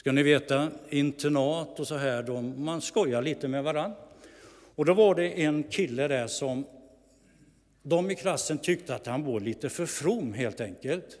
Ska 0.00 0.12
ni 0.12 0.22
veta, 0.22 0.70
internat 0.88 1.80
och 1.80 1.86
så 1.86 1.96
här, 1.96 2.22
de, 2.22 2.64
man 2.64 2.80
skojar 2.80 3.22
lite 3.22 3.48
med 3.48 3.64
varann. 3.64 3.92
Och 4.74 4.84
då 4.84 4.94
var 4.94 5.14
det 5.14 5.42
en 5.42 5.62
kille 5.62 6.08
där 6.08 6.26
som 6.26 6.64
de 7.82 8.10
i 8.10 8.14
klassen 8.14 8.58
tyckte 8.58 8.94
att 8.94 9.06
han 9.06 9.24
var 9.24 9.40
lite 9.40 9.68
för 9.68 9.86
from 9.86 10.32
helt 10.32 10.60
enkelt. 10.60 11.18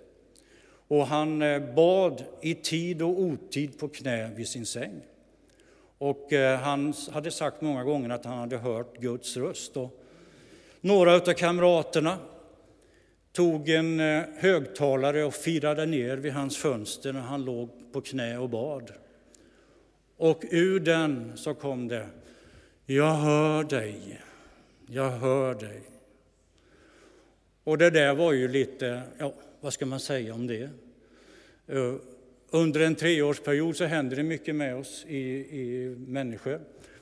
Och 0.88 1.06
han 1.06 1.42
eh, 1.42 1.74
bad 1.74 2.24
i 2.40 2.54
tid 2.54 3.02
och 3.02 3.20
otid 3.20 3.78
på 3.78 3.88
knä 3.88 4.30
vid 4.36 4.48
sin 4.48 4.66
säng. 4.66 5.00
Och 5.98 6.32
eh, 6.32 6.60
han 6.60 6.94
hade 7.10 7.30
sagt 7.30 7.60
många 7.60 7.84
gånger 7.84 8.10
att 8.10 8.24
han 8.24 8.38
hade 8.38 8.56
hört 8.56 9.00
Guds 9.00 9.36
röst. 9.36 9.76
Och 9.76 10.00
några 10.80 11.14
av 11.14 11.20
kamraterna 11.20 12.18
tog 13.32 13.68
en 13.68 14.00
eh, 14.00 14.22
högtalare 14.36 15.24
och 15.24 15.34
firade 15.34 15.86
ner 15.86 16.16
vid 16.16 16.32
hans 16.32 16.56
fönster 16.56 17.12
när 17.12 17.20
han 17.20 17.44
låg 17.44 17.70
på 17.92 18.00
knä 18.00 18.38
och 18.38 18.48
bad. 18.48 18.92
Och 20.16 20.44
ur 20.50 20.80
den 20.80 21.32
så 21.36 21.54
kom 21.54 21.88
det 21.88 22.06
Jag 22.86 23.14
hör 23.14 23.64
dig, 23.64 24.20
jag 24.86 25.10
hör 25.10 25.54
dig. 25.54 25.80
Och 27.64 27.78
det 27.78 27.90
där 27.90 28.14
var 28.14 28.32
ju 28.32 28.48
lite, 28.48 29.02
ja, 29.18 29.34
vad 29.60 29.72
ska 29.72 29.86
man 29.86 30.00
säga 30.00 30.34
om 30.34 30.46
det? 30.46 30.70
Eh, 31.66 31.94
under 32.50 32.80
en 32.80 32.94
treårsperiod 32.94 33.76
så 33.76 33.84
händer 33.84 34.16
det 34.16 34.22
mycket 34.22 34.54
med 34.54 34.76
oss 34.76 35.04
i, 35.08 35.18
i 35.60 35.96
människor. 35.98 36.60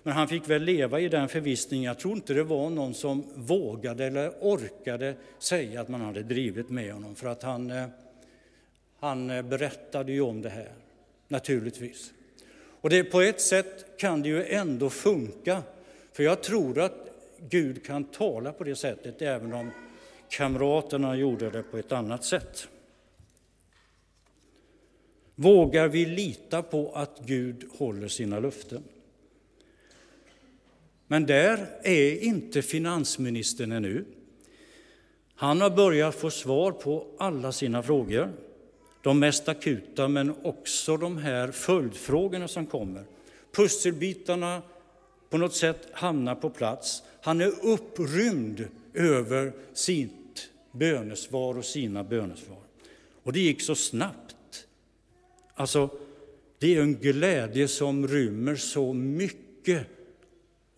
Men 0.09 0.17
han 0.17 0.29
fick 0.29 0.49
väl 0.49 0.63
leva 0.63 1.01
i 1.01 1.09
den 1.09 1.29
förvissningen. 1.29 1.85
Jag 1.85 1.99
tror 1.99 2.15
inte 2.15 2.35
det 2.35 2.43
var 2.43 2.71
någon 2.71 2.95
som 2.95 3.25
vågade 3.35 4.05
eller 4.05 4.33
orkade 4.41 5.15
säga 5.39 5.81
att 5.81 5.89
man 5.89 6.01
hade 6.01 6.23
drivit 6.23 6.71
med 6.71 6.93
honom. 6.93 7.15
För 7.15 7.29
att 7.29 7.43
han, 7.43 7.71
eh, 7.71 7.87
han 9.01 9.31
eh, 9.31 9.43
berättade 9.43 10.13
ju 10.13 10.21
om 10.21 10.43
det 10.43 10.49
här, 10.49 10.73
naturligtvis. 11.29 12.13
Och 12.81 12.91
det, 12.91 13.05
på 13.05 13.21
ett 13.21 13.41
sätt 13.41 13.99
kan 13.99 14.23
det 14.23 14.29
ju 14.29 14.45
ändå 14.45 14.91
funka. 14.91 15.63
För 16.13 16.23
jag 16.23 16.43
tror 16.43 16.79
att 16.79 17.11
Gud 17.49 17.85
kan 17.85 18.05
tala 18.05 18.53
på 18.53 18.65
det 18.65 18.77
sättet, 18.77 19.23
även 19.23 19.53
om 19.53 19.71
kamraterna 20.29 21.17
gjorde 21.17 21.51
det 21.51 21.63
på 21.63 21.79
ett 21.79 21.93
annat 21.93 22.25
sätt. 22.25 22.69
Vågar 25.35 25.89
vi 25.89 26.07
lita 26.07 26.63
på 26.63 26.93
att 26.95 27.21
Gud 27.27 27.65
håller 27.79 28.09
sina 28.09 28.41
löften? 28.41 28.85
Men 31.09 31.27
där 31.27 31.67
är 31.83 32.23
inte 32.23 32.63
finansministern 32.63 33.73
ännu. 33.73 34.05
Han 35.35 35.61
har 35.61 35.71
börjat 35.71 36.15
få 36.15 36.31
svar 36.31 36.73
på 36.73 37.07
alla 37.19 37.53
sina 37.53 37.83
frågor, 37.83 38.33
de 39.03 39.19
mest 39.19 39.49
akuta 39.49 40.09
men 40.09 40.35
också 40.43 40.97
de 40.97 41.19
här 41.19 41.51
följdfrågorna 41.51 42.49
som 42.49 42.67
kommer. 42.67 43.05
Pusselbitarna 43.53 44.63
på 45.31 45.39
något 45.39 45.55
sätt 45.55 45.89
hamnar 45.93 46.35
på 46.35 46.51
plats. 46.51 47.03
Han 47.23 47.41
är 47.41 47.53
upprymd 47.63 48.69
över 48.95 49.53
sitt 49.73 50.51
bönesvar 50.73 51.59
och 51.59 51.65
sina 51.65 52.05
bönesvar. 52.05 52.59
Och 53.23 53.33
det 53.33 53.41
gick 53.41 53.63
så 53.63 53.75
snabbt. 53.75 54.67
Alltså, 55.55 55.91
det 56.59 56.77
är 56.77 56.83
en 56.83 56.95
glädje 56.95 57.69
som 57.69 58.09
rymmer 58.09 58.57
så 58.57 58.93
mycket 58.93 59.87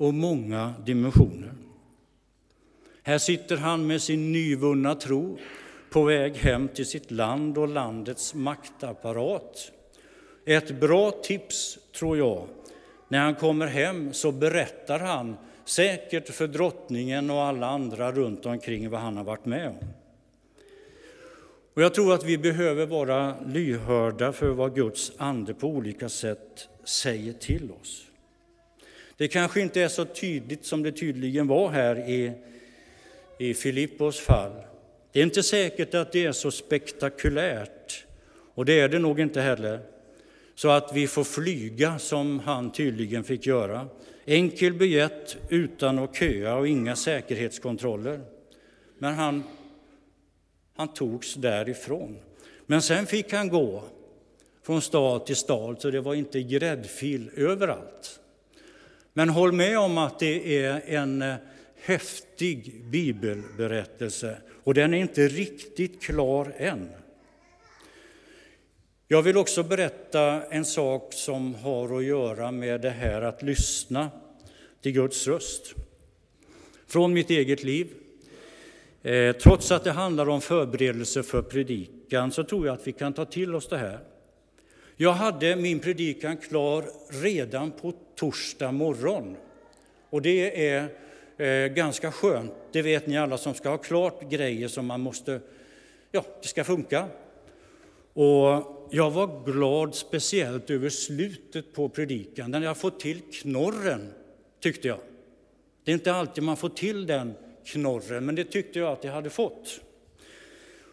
och 0.01 0.15
många 0.15 0.75
dimensioner. 0.87 1.53
Här 3.03 3.19
sitter 3.19 3.57
han 3.57 3.87
med 3.87 4.03
sin 4.03 4.33
nyvunna 4.33 4.95
tro 4.95 5.39
på 5.91 6.03
väg 6.03 6.37
hem 6.37 6.69
till 6.69 6.87
sitt 6.87 7.11
land 7.11 7.59
och 7.59 7.69
landets 7.69 8.35
maktapparat. 8.35 9.73
Ett 10.47 10.81
bra 10.81 11.11
tips, 11.11 11.79
tror 11.99 12.19
jag, 12.19 12.47
när 13.09 13.19
han 13.19 13.35
kommer 13.35 13.67
hem 13.67 14.13
så 14.13 14.33
berättar 14.33 14.99
han 14.99 15.37
säkert 15.65 16.29
för 16.29 16.49
drottningen 16.49 17.31
och 17.31 17.43
alla 17.43 17.67
andra 17.67 18.13
runt 18.13 18.47
omkring 18.47 18.91
vad 18.91 19.01
han 19.01 19.17
har 19.17 19.25
varit 19.25 19.47
med 19.47 19.69
om. 19.69 19.89
Och 21.75 21.83
jag 21.83 21.95
tror 21.95 22.15
att 22.15 22.25
vi 22.25 22.39
behöver 22.39 22.87
vara 22.87 23.35
lyhörda 23.47 24.33
för 24.33 24.49
vad 24.49 24.75
Guds 24.75 25.13
ande 25.17 25.55
på 25.55 25.67
olika 25.67 26.09
sätt 26.09 26.69
säger 26.85 27.33
till 27.33 27.71
oss. 27.81 28.10
Det 29.21 29.29
kanske 29.29 29.61
inte 29.61 29.83
är 29.83 29.89
så 29.89 30.05
tydligt 30.05 30.65
som 30.65 30.83
det 30.83 30.93
tydligen 30.93 31.47
var 31.47 31.69
här 31.69 32.09
i, 32.11 32.33
i 33.39 33.55
Filippos 33.55 34.21
fall. 34.21 34.53
Det 35.13 35.21
är 35.21 35.25
inte 35.25 35.43
säkert 35.43 35.95
att 35.95 36.13
det 36.13 36.25
är 36.25 36.33
så 36.33 36.51
spektakulärt, 36.51 38.07
och 38.55 38.65
det 38.65 38.81
är 38.81 38.89
det 38.89 38.99
nog 38.99 39.21
inte 39.21 39.41
heller, 39.41 39.81
så 40.55 40.69
att 40.69 40.91
vi 40.95 41.07
får 41.07 41.25
flyga 41.25 41.99
som 41.99 42.39
han 42.39 42.73
tydligen 42.73 43.25
fick 43.25 43.47
göra. 43.47 43.89
Enkel 44.25 44.73
biljett 44.73 45.37
utan 45.49 45.99
att 45.99 46.17
köa 46.17 46.55
och 46.55 46.69
inga 46.69 46.97
säkerhetskontroller. 46.97 48.21
Men 48.99 49.15
han 49.15 49.43
han 50.77 50.89
togs 50.89 51.35
därifrån. 51.35 52.19
Men 52.67 52.83
sen 52.83 53.07
fick 53.07 53.33
han 53.33 53.49
gå 53.49 53.83
från 54.63 54.83
stad 54.83 55.27
till 55.27 55.37
stad, 55.37 55.81
så 55.81 55.91
det 55.91 56.01
var 56.01 56.15
inte 56.15 56.43
gräddfil 56.43 57.31
överallt. 57.37 58.20
Men 59.13 59.29
håll 59.29 59.53
med 59.53 59.79
om 59.79 59.99
att 59.99 60.19
det 60.19 60.65
är 60.65 60.83
en 60.87 61.23
eh, 61.23 61.35
häftig 61.83 62.85
bibelberättelse 62.85 64.37
och 64.65 64.75
den 64.75 64.95
är 64.95 64.99
inte 64.99 65.29
riktigt 65.29 66.03
klar 66.03 66.53
än. 66.57 66.91
Jag 69.09 69.23
vill 69.23 69.37
också 69.37 69.63
berätta 69.63 70.43
en 70.43 70.65
sak 70.65 71.13
som 71.13 71.55
har 71.55 71.99
att 71.99 72.05
göra 72.05 72.51
med 72.51 72.81
det 72.81 72.91
här 72.91 73.23
att 73.23 73.43
lyssna 73.43 74.11
till 74.83 74.93
Guds 74.93 75.27
röst. 75.27 75.75
Från 76.87 77.13
mitt 77.13 77.31
eget 77.31 77.65
liv. 77.65 77.89
Eh, 79.03 79.33
trots 79.33 79.71
att 79.71 79.85
det 79.85 79.93
handlar 79.93 80.29
om 80.29 80.41
förberedelse 80.41 81.23
för 81.23 81.43
predikan 81.43 82.33
så 82.33 82.45
tror 82.45 82.67
jag 82.67 82.75
att 82.75 82.87
vi 82.87 82.93
kan 82.93 83.13
ta 83.13 83.25
till 83.25 83.55
oss 83.55 83.69
det 83.69 83.79
här. 83.79 83.99
Jag 85.03 85.13
hade 85.13 85.57
min 85.57 85.81
predikan 85.81 86.37
klar 86.37 86.85
redan 87.09 87.71
på 87.71 87.93
torsdag 88.15 88.73
morgon. 88.73 89.37
Och 90.11 90.23
det 90.23 90.69
är 90.69 90.89
eh, 91.37 91.73
ganska 91.73 92.13
skönt. 92.13 92.53
Det 92.73 92.83
vet 92.83 93.07
ni 93.07 93.19
alla 93.19 93.39
som 93.39 93.55
ska 93.55 93.69
ha 93.69 93.79
klart 93.79 94.31
grejer 94.31 94.69
som 94.69 94.87
man 94.87 95.01
måste, 95.01 95.41
ja, 96.13 96.25
det 96.43 96.49
ska 96.49 96.65
funka. 96.65 97.07
Och 98.13 98.89
jag 98.91 99.11
var 99.11 99.45
glad 99.45 99.95
speciellt 99.95 100.71
över 100.71 100.89
slutet 100.89 101.73
på 101.73 101.89
predikan, 101.89 102.51
när 102.51 102.61
jag 102.61 102.77
fått 102.77 103.01
till 103.01 103.21
knorren, 103.21 104.13
tyckte 104.61 104.89
jag. 104.89 104.99
Det 105.85 105.91
är 105.91 105.95
inte 105.95 106.13
alltid 106.13 106.45
man 106.45 106.57
får 106.57 106.69
till 106.69 107.07
den 107.07 107.35
knorren, 107.65 108.27
men 108.27 108.35
det 108.35 108.45
tyckte 108.45 108.79
jag 108.79 108.93
att 108.93 109.05
jag 109.05 109.13
hade 109.13 109.31
fått. 109.31 109.81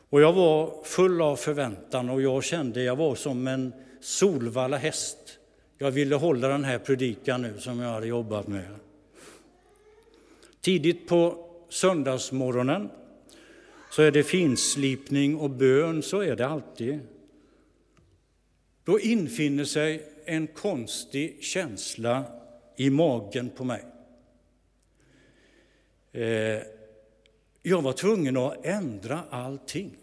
Och 0.10 0.22
jag 0.22 0.34
var 0.34 0.84
full 0.84 1.22
av 1.22 1.36
förväntan 1.36 2.10
och 2.10 2.22
jag 2.22 2.43
kände 2.43 2.84
jag 2.84 2.96
var 2.96 3.15
som 3.15 3.48
en 3.48 3.74
Solvalla 3.99 4.77
häst. 4.77 5.39
Jag 5.77 5.91
ville 5.91 6.15
hålla 6.15 6.47
den 6.47 6.63
här 6.63 6.79
predikan 6.79 7.41
nu 7.41 7.60
som 7.60 7.79
jag 7.79 7.89
hade 7.89 8.07
jobbat 8.07 8.47
med. 8.47 8.75
Tidigt 10.62 11.07
på 11.07 11.49
söndagsmorgonen 11.69 12.89
så 13.91 14.01
är 14.01 14.12
det 14.12 14.23
finslipning 14.23 15.36
och 15.36 15.49
bön, 15.49 16.03
så 16.03 16.21
är 16.21 16.36
det 16.36 16.47
alltid. 16.47 16.99
Då 18.83 18.99
infinner 18.99 19.65
sig 19.65 20.05
en 20.25 20.47
konstig 20.47 21.43
känsla 21.43 22.23
i 22.75 22.89
magen 22.89 23.49
på 23.49 23.63
mig. 23.63 23.86
Eh, 26.12 26.62
jag 27.62 27.81
var 27.81 27.93
tvungen 27.93 28.38
att 28.38 28.65
ändra 28.65 29.19
allting 29.29 29.97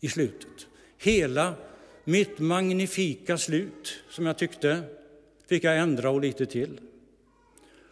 i 0.00 0.08
slutet. 0.08 0.66
Hela 0.98 1.54
mitt 2.08 2.38
magnifika 2.38 3.38
slut, 3.38 4.02
som 4.10 4.26
jag 4.26 4.38
tyckte, 4.38 4.82
fick 5.48 5.64
jag 5.64 5.78
ändra 5.78 6.10
och 6.10 6.20
lite 6.20 6.46
till. 6.46 6.80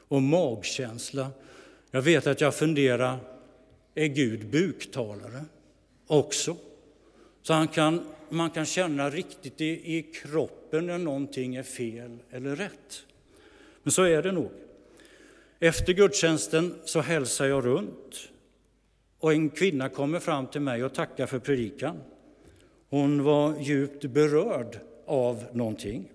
Och 0.08 0.22
magkänsla. 0.22 1.30
Jag 1.90 2.02
vet 2.02 2.26
att 2.26 2.40
jag 2.40 2.54
funderar, 2.54 3.18
är 3.94 4.06
Gud 4.06 4.46
buktalare 4.46 5.44
också? 6.06 6.56
Så 7.42 7.52
han 7.52 7.68
kan, 7.68 8.06
man 8.28 8.50
kan 8.50 8.66
känna 8.66 9.10
riktigt 9.10 9.60
i, 9.60 9.96
i 9.96 10.02
kroppen 10.02 10.86
när 10.86 10.98
någonting 10.98 11.56
är 11.56 11.62
fel 11.62 12.18
eller 12.30 12.56
rätt. 12.56 13.04
Men 13.82 13.92
så 13.92 14.02
är 14.02 14.22
det 14.22 14.32
nog. 14.32 14.50
Efter 15.60 15.92
gudstjänsten 15.92 16.74
så 16.84 17.00
hälsar 17.00 17.46
jag 17.46 17.66
runt 17.66 18.28
och 19.18 19.32
en 19.32 19.50
kvinna 19.50 19.88
kommer 19.88 20.20
fram 20.20 20.46
till 20.46 20.60
mig 20.60 20.84
och 20.84 20.94
tackar 20.94 21.26
för 21.26 21.38
predikan. 21.38 22.00
Hon 22.88 23.22
var 23.22 23.60
djupt 23.60 24.04
berörd 24.04 24.78
av 25.06 25.44
någonting. 25.52 26.12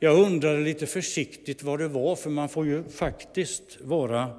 Jag 0.00 0.18
undrade 0.18 0.60
lite 0.60 0.86
försiktigt 0.86 1.62
vad 1.62 1.78
det 1.78 1.88
var, 1.88 2.16
för 2.16 2.30
man 2.30 2.48
får 2.48 2.66
ju 2.66 2.84
faktiskt 2.84 3.80
vara 3.80 4.30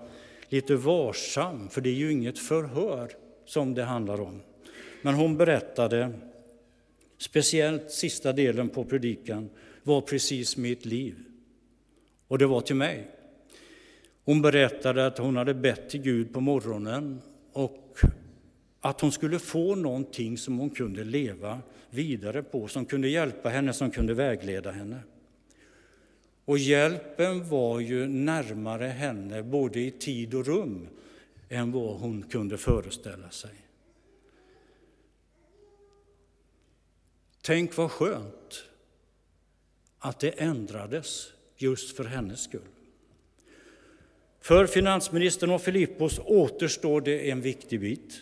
lite 0.50 0.76
varsam, 0.76 1.70
för 1.70 1.82
det 1.82 1.90
är 1.90 1.94
ju 1.94 2.12
inget 2.12 2.40
förhör 2.40 3.12
som 3.46 3.74
det 3.74 3.84
handlar 3.84 4.22
om. 4.22 4.42
Men 5.02 5.14
hon 5.14 5.38
berättade, 5.38 6.12
speciellt 7.18 7.92
sista 7.92 8.34
delen 8.34 8.70
på 8.70 8.86
predikan, 8.86 9.50
var 9.84 10.02
precis 10.02 10.58
mitt 10.58 10.86
liv. 10.86 11.16
Och 12.28 12.38
det 12.38 12.46
var 12.46 12.62
till 12.62 12.76
mig. 12.76 13.08
Hon 14.26 14.42
berättade 14.42 15.06
att 15.06 15.18
hon 15.18 15.38
hade 15.38 15.54
bett 15.54 15.90
till 15.90 16.02
Gud 16.02 16.34
på 16.34 16.42
morgonen 16.42 17.22
och 17.54 17.98
att 18.82 19.02
hon 19.02 19.12
skulle 19.12 19.40
få 19.40 19.76
någonting 19.76 20.38
som 20.38 20.60
hon 20.60 20.70
kunde 20.70 21.04
leva 21.04 21.60
vidare 21.90 22.44
på, 22.44 22.68
som 22.68 22.86
kunde 22.86 23.10
hjälpa 23.10 23.50
henne, 23.50 23.74
som 23.74 23.92
kunde 23.92 24.14
vägleda 24.14 24.72
henne. 24.72 25.00
Och 26.46 26.58
hjälpen 26.58 27.50
var 27.50 27.80
ju 27.80 28.08
närmare 28.08 28.86
henne, 28.86 29.44
både 29.44 29.80
i 29.80 29.92
tid 29.92 30.34
och 30.34 30.46
rum, 30.46 30.88
än 31.50 31.72
vad 31.72 32.00
hon 32.00 32.24
kunde 32.24 32.58
föreställa 32.58 33.30
sig. 33.30 33.52
Tänk 37.42 37.78
vad 37.78 37.92
skönt 37.92 38.64
att 40.00 40.20
det 40.20 40.30
ändrades 40.30 41.34
just 41.58 41.96
för 41.98 42.04
hennes 42.04 42.42
skull. 42.44 42.62
För 44.42 44.66
finansministern 44.66 45.52
och 45.52 45.62
Filippos 45.62 46.20
återstår 46.26 47.02
det 47.02 47.30
en 47.30 47.42
viktig 47.42 47.80
bit. 47.80 48.22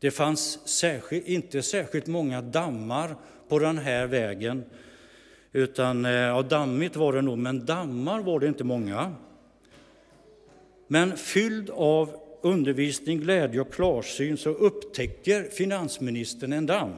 Det 0.00 0.10
fanns 0.10 0.68
särskilt, 0.68 1.26
inte 1.26 1.62
särskilt 1.62 2.06
många 2.06 2.42
dammar 2.42 3.16
på 3.48 3.58
den 3.58 3.78
här 3.78 4.06
vägen. 4.06 4.64
Utan, 5.52 6.04
eh, 6.04 6.12
ja, 6.12 6.42
dammigt 6.42 6.96
var 6.96 7.12
det 7.12 7.22
nog, 7.22 7.38
men 7.38 7.66
dammar 7.66 8.20
var 8.20 8.40
det 8.40 8.46
inte 8.46 8.64
många. 8.64 9.14
Men 10.86 11.16
fylld 11.16 11.70
av 11.70 12.16
undervisning, 12.42 13.20
glädje 13.20 13.60
och 13.60 13.72
klarsyn 13.72 14.36
så 14.36 14.50
upptäcker 14.50 15.42
finansministern 15.42 16.52
en 16.52 16.66
damm. 16.66 16.94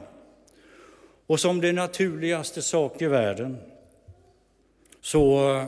Och 1.27 1.39
som 1.39 1.61
det 1.61 1.73
naturligaste 1.73 2.61
sak 2.61 3.01
i 3.01 3.07
världen 3.07 3.57
så 5.01 5.65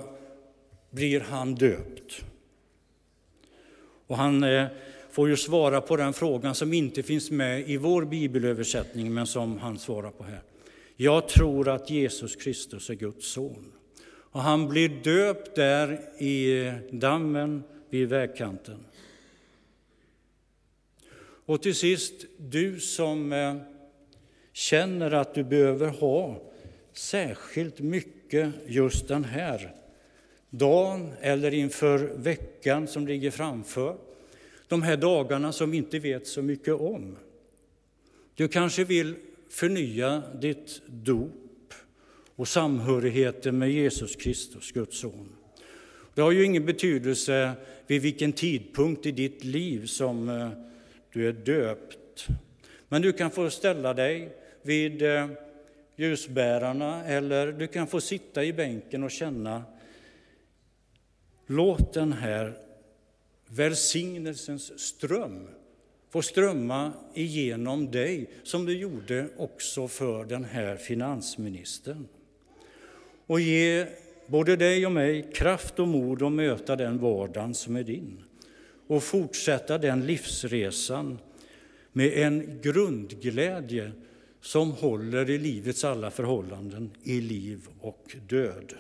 blir 0.90 1.20
han 1.20 1.56
döpt. 1.56 2.26
Och 4.08 4.18
han 4.18 4.44
eh, 4.44 4.68
får 5.16 5.30
ju 5.30 5.38
svara 5.38 5.82
på 5.82 5.96
den 5.96 6.14
frågan 6.14 6.56
som 6.56 6.74
inte 6.74 7.04
finns 7.04 7.32
med 7.32 7.70
i 7.70 7.78
vår 7.78 8.06
bibelöversättning, 8.06 9.14
men 9.14 9.28
som 9.28 9.58
han 9.58 9.80
svarar 9.80 10.12
på 10.12 10.24
här. 10.24 10.42
Jag 10.96 11.28
tror 11.28 11.70
att 11.70 11.90
Jesus 11.90 12.36
Kristus 12.36 12.90
är 12.90 12.94
Guds 12.94 13.28
son. 13.28 13.72
Och 14.08 14.42
han 14.42 14.68
blir 14.68 14.90
döpt 14.90 15.56
där 15.56 16.02
i 16.24 16.72
dammen 16.92 17.64
vid 17.90 18.10
vägkanten. 18.10 18.86
Och 21.46 21.62
till 21.62 21.76
sist, 21.76 22.14
du 22.38 22.80
som 22.80 23.34
eh, 23.34 23.56
känner 24.54 25.12
att 25.12 25.34
du 25.34 25.44
behöver 25.44 25.88
ha 25.88 26.42
särskilt 26.94 27.80
mycket 27.80 28.54
just 28.68 29.08
den 29.08 29.24
här 29.24 29.76
dagen 30.50 31.12
eller 31.22 31.54
inför 31.54 32.00
veckan 32.00 32.88
som 32.88 33.08
ligger 33.08 33.32
framför. 33.32 33.98
De 34.76 34.84
här 34.84 34.98
dagarna 34.98 35.52
som 35.52 35.72
vi 35.72 35.78
inte 35.78 36.00
vet 36.00 36.28
så 36.28 36.42
mycket 36.42 36.74
om. 36.74 37.18
Du 38.36 38.48
kanske 38.48 38.84
vill 38.84 39.16
förnya 39.50 40.24
ditt 40.42 40.82
dop 40.88 41.74
och 42.36 42.48
samhörigheten 42.48 43.58
med 43.58 43.72
Jesus 43.72 44.16
Kristus, 44.16 44.72
Guds 44.72 45.00
son. 45.00 45.30
Det 46.14 46.22
har 46.22 46.32
ju 46.32 46.46
ingen 46.46 46.66
betydelse 46.66 47.52
vid 47.88 48.02
vilken 48.02 48.34
tidpunkt 48.34 49.06
i 49.06 49.12
ditt 49.12 49.44
liv 49.44 49.86
som 49.86 50.30
eh, 50.30 50.50
du 51.14 51.28
är 51.28 51.34
döpt. 51.34 52.28
Men 52.88 53.02
du 53.02 53.14
kan 53.14 53.32
få 53.32 53.50
ställa 53.50 53.94
dig 53.94 54.38
vid 54.62 55.02
eh, 55.02 55.28
ljusbärarna 55.96 57.06
eller 57.06 57.52
du 57.52 57.68
kan 57.68 57.88
få 57.88 58.02
sitta 58.02 58.44
i 58.44 58.54
bänken 58.54 59.04
och 59.04 59.12
känna 59.12 59.64
Låt 61.48 61.94
den 61.94 62.14
här 62.14 62.65
välsignelsens 63.48 64.80
ström 64.80 65.48
få 66.16 66.22
strömma 66.22 66.94
igenom 67.14 67.92
dig 67.92 68.30
som 68.44 68.66
det 68.66 68.74
gjorde 68.74 69.28
också 69.38 69.88
för 69.88 70.26
den 70.26 70.44
här 70.44 70.76
finansministern. 70.76 72.08
Och 73.28 73.40
ge 73.40 73.88
både 74.28 74.56
dig 74.56 74.86
och 74.86 74.92
mig 74.92 75.32
kraft 75.34 75.80
och 75.80 75.88
mod 75.88 76.24
att 76.24 76.32
möta 76.32 76.76
den 76.76 76.98
vardagen 76.98 77.54
som 77.54 77.76
är 77.76 77.84
din 77.84 78.24
och 78.88 79.04
fortsätta 79.04 79.78
den 79.78 80.06
livsresan 80.06 81.20
med 81.92 82.14
en 82.14 82.60
grundglädje 82.62 83.92
som 84.42 84.72
håller 84.72 85.30
i 85.30 85.38
livets 85.38 85.84
alla 85.84 86.12
förhållanden, 86.12 86.92
i 87.04 87.22
liv 87.22 87.68
och 87.80 88.16
död. 88.30 88.74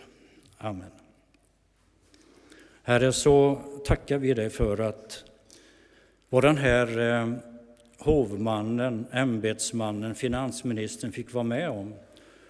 Amen. 0.57 0.91
Herre, 2.87 3.11
så 3.11 3.61
tackar 3.85 4.17
vi 4.17 4.33
dig 4.33 4.49
för 4.49 4.81
att 4.81 5.23
vad 6.29 6.43
den 6.43 6.57
här 6.57 6.99
eh, 6.99 7.33
hovmannen, 7.97 9.05
ämbetsmannen, 9.11 10.15
finansministern 10.15 11.11
fick 11.11 11.33
vara 11.33 11.43
med 11.43 11.69
om. 11.69 11.93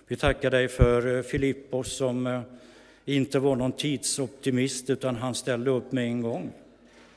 Vi 0.07 0.15
tackar 0.15 0.51
dig 0.51 0.67
för 0.67 1.17
eh, 1.17 1.21
Filippos 1.21 1.97
som 1.97 2.27
eh, 2.27 2.41
inte 3.05 3.39
var 3.39 3.55
någon 3.55 3.71
tidsoptimist 3.71 4.89
utan 4.89 5.15
han 5.15 5.35
ställde 5.35 5.71
upp 5.71 5.91
med 5.91 6.03
en 6.03 6.21
gång 6.21 6.51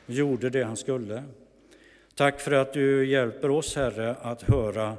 och 0.06 0.14
gjorde 0.14 0.50
det 0.50 0.62
han 0.62 0.76
skulle. 0.76 1.22
Tack 2.14 2.40
för 2.40 2.52
att 2.52 2.72
du 2.72 3.06
hjälper 3.06 3.50
oss, 3.50 3.76
Herre, 3.76 4.14
att 4.22 4.42
höra 4.42 4.96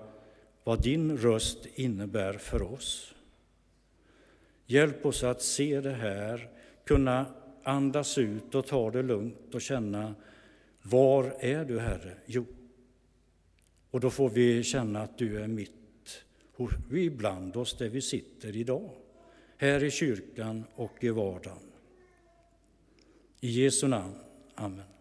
vad 0.63 0.83
din 0.83 1.17
röst 1.17 1.65
innebär 1.75 2.33
för 2.33 2.73
oss. 2.73 3.13
Hjälp 4.65 5.05
oss 5.05 5.23
att 5.23 5.41
se 5.41 5.81
det 5.81 5.93
här, 5.93 6.47
kunna 6.85 7.25
andas 7.63 8.17
ut 8.17 8.55
och 8.55 8.67
ta 8.67 8.91
det 8.91 9.03
lugnt 9.03 9.55
och 9.55 9.61
känna 9.61 10.15
var 10.81 11.35
är 11.39 11.65
du, 11.65 11.79
Herre? 11.79 12.17
Jo, 12.25 12.45
och 13.91 13.99
då 13.99 14.09
får 14.09 14.29
vi 14.29 14.63
känna 14.63 15.01
att 15.01 15.17
du 15.17 15.41
är 15.41 15.47
mitt 15.47 15.71
ibland 16.91 17.57
oss 17.57 17.77
där 17.77 17.89
vi 17.89 18.01
sitter 18.01 18.55
idag, 18.55 18.91
här 19.57 19.83
i 19.83 19.91
kyrkan 19.91 20.63
och 20.75 21.03
i 21.03 21.09
vardagen. 21.09 21.57
I 23.39 23.63
Jesu 23.63 23.87
namn. 23.87 24.15
Amen. 24.55 24.98